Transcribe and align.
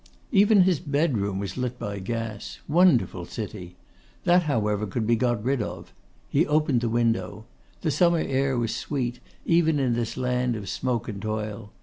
Even 0.31 0.61
his 0.61 0.79
bedroom 0.79 1.37
was 1.37 1.57
lit 1.57 1.77
by 1.77 1.99
gas. 1.99 2.57
Wonderful 2.67 3.23
city! 3.25 3.75
That, 4.23 4.41
however, 4.49 4.87
could 4.87 5.05
be 5.05 5.15
got 5.15 5.43
rid 5.43 5.61
of. 5.61 5.93
He 6.27 6.43
opened 6.47 6.81
the 6.81 6.89
window. 6.89 7.45
The 7.81 7.91
summer 7.91 8.17
air 8.17 8.57
was 8.57 8.75
sweet, 8.75 9.19
even 9.45 9.77
in 9.77 9.93
this 9.93 10.17
land 10.17 10.55
of 10.55 10.67
smoke 10.69 11.07
and 11.07 11.21
toil. 11.21 11.71